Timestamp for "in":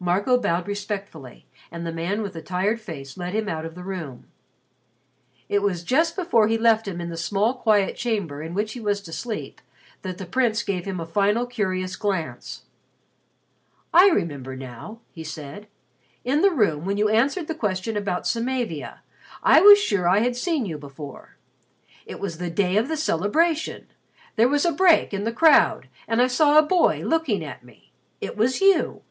6.98-7.10, 8.40-8.54, 16.24-16.40, 25.12-25.24